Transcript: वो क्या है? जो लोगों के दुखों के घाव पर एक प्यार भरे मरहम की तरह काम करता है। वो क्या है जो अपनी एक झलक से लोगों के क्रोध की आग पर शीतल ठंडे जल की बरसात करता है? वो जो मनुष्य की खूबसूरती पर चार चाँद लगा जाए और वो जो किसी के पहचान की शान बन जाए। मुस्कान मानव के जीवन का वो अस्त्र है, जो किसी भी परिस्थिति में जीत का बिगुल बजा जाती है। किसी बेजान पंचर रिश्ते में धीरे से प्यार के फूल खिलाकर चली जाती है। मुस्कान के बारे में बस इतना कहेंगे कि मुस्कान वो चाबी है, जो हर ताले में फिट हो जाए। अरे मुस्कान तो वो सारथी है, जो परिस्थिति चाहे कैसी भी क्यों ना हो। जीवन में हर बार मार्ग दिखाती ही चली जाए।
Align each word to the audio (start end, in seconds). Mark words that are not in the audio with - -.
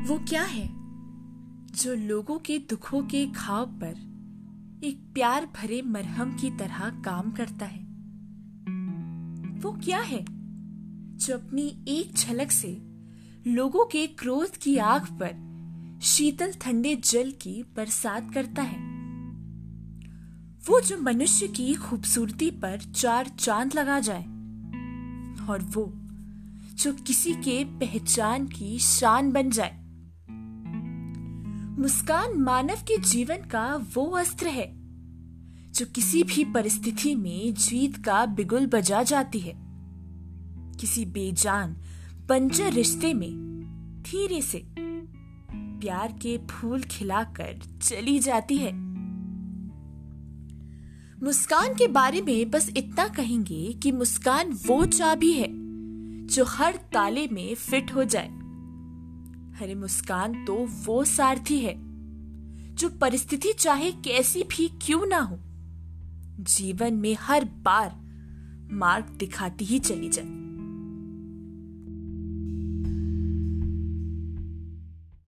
वो 0.00 0.18
क्या 0.18 0.42
है? 0.42 0.68
जो 1.66 1.94
लोगों 1.94 2.38
के 2.38 2.58
दुखों 2.58 3.02
के 3.02 3.26
घाव 3.26 3.66
पर 3.66 3.96
एक 4.84 5.10
प्यार 5.14 5.46
भरे 5.46 5.82
मरहम 5.82 6.36
की 6.36 6.50
तरह 6.50 6.90
काम 7.04 7.30
करता 7.30 7.66
है। 7.66 7.82
वो 9.58 9.72
क्या 9.72 10.00
है 10.00 10.24
जो 11.16 11.34
अपनी 11.34 11.84
एक 11.88 12.14
झलक 12.14 12.50
से 12.50 12.82
लोगों 13.46 13.84
के 13.84 14.06
क्रोध 14.06 14.50
की 14.50 14.76
आग 14.76 15.02
पर 15.02 15.50
शीतल 16.02 16.52
ठंडे 16.52 16.96
जल 16.96 17.30
की 17.30 17.62
बरसात 17.62 18.34
करता 18.34 18.62
है? 18.62 18.78
वो 20.66 20.80
जो 20.80 21.02
मनुष्य 21.02 21.48
की 21.48 21.74
खूबसूरती 21.74 22.50
पर 22.50 22.78
चार 22.78 23.28
चाँद 23.28 23.74
लगा 23.74 24.00
जाए 24.00 24.22
और 25.46 25.62
वो 25.62 25.92
जो 26.74 26.92
किसी 26.92 27.32
के 27.32 27.64
पहचान 27.64 28.46
की 28.46 28.78
शान 28.78 29.32
बन 29.32 29.50
जाए। 29.50 29.79
मुस्कान 31.78 32.40
मानव 32.40 32.74
के 32.74 32.98
जीवन 32.98 33.36
का 33.36 33.86
वो 33.94 34.04
अस्त्र 34.06 34.46
है, 34.46 34.72
जो 35.72 35.86
किसी 35.86 36.22
भी 36.22 36.44
परिस्थिति 36.44 37.14
में 37.14 37.54
जीत 37.54 38.04
का 38.04 38.26
बिगुल 38.26 38.66
बजा 38.66 39.02
जाती 39.02 39.38
है। 39.38 39.54
किसी 40.80 41.04
बेजान 41.04 41.76
पंचर 42.28 42.72
रिश्ते 42.72 43.14
में 43.14 43.30
धीरे 44.06 44.42
से 44.42 44.66
प्यार 45.52 46.12
के 46.12 46.38
फूल 46.38 46.82
खिलाकर 46.82 47.60
चली 47.82 48.18
जाती 48.18 48.56
है। 48.56 48.72
मुस्कान 51.24 51.74
के 51.74 51.88
बारे 51.88 52.20
में 52.20 52.50
बस 52.50 52.70
इतना 52.76 53.08
कहेंगे 53.08 53.72
कि 53.72 53.92
मुस्कान 53.92 54.52
वो 54.66 54.84
चाबी 54.86 55.32
है, 55.32 55.48
जो 56.26 56.44
हर 56.44 56.76
ताले 56.76 57.28
में 57.32 57.54
फिट 57.54 57.94
हो 57.94 58.04
जाए। 58.04 58.39
अरे 59.62 59.74
मुस्कान 59.74 60.44
तो 60.44 60.54
वो 60.84 61.04
सारथी 61.04 61.58
है, 61.58 61.74
जो 62.74 62.88
परिस्थिति 62.88 63.52
चाहे 63.52 63.92
कैसी 63.92 64.42
भी 64.42 64.68
क्यों 64.82 65.06
ना 65.06 65.18
हो। 65.18 65.38
जीवन 66.44 66.94
में 66.94 67.16
हर 67.20 67.44
बार 67.44 67.90
मार्ग 68.72 69.04
दिखाती 69.04 69.64
ही 69.64 69.78
चली 69.78 70.08
जाए। 70.08 70.24